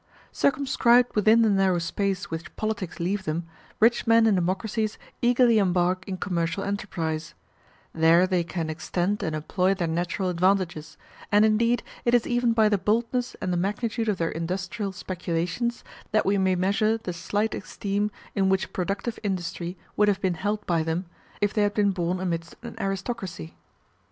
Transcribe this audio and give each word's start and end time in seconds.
Circumscribed 0.31 1.15
within 1.15 1.43
the 1.43 1.49
narrow 1.51 1.77
space 1.77 2.31
which 2.31 2.55
politics 2.55 2.99
leave 2.99 3.25
them, 3.25 3.45
rich 3.79 4.07
men 4.07 4.25
in 4.25 4.33
democracies 4.33 4.97
eagerly 5.21 5.59
embark 5.59 6.07
in 6.07 6.17
commercial 6.17 6.63
enterprise: 6.63 7.35
there 7.93 8.25
they 8.25 8.43
can 8.43 8.67
extend 8.67 9.21
and 9.21 9.35
employ 9.35 9.75
their 9.75 9.87
natural 9.87 10.29
advantages; 10.29 10.97
and 11.31 11.45
indeed 11.45 11.83
it 12.03 12.15
is 12.15 12.25
even 12.25 12.51
by 12.51 12.67
the 12.67 12.79
boldness 12.79 13.35
and 13.39 13.53
the 13.53 13.57
magnitude 13.57 14.09
of 14.09 14.17
their 14.17 14.31
industrial 14.31 14.91
speculations 14.91 15.83
that 16.09 16.25
we 16.25 16.35
may 16.35 16.55
measure 16.55 16.97
the 16.97 17.13
slight 17.13 17.53
esteem 17.53 18.09
in 18.33 18.49
which 18.49 18.73
productive 18.73 19.19
industry 19.21 19.77
would 19.95 20.07
have 20.07 20.19
been 20.19 20.33
held 20.33 20.65
by 20.65 20.81
them, 20.81 21.05
if 21.41 21.53
they 21.53 21.61
had 21.61 21.75
been 21.75 21.91
born 21.91 22.19
amidst 22.19 22.55
an 22.63 22.75
aristocracy. 22.81 23.55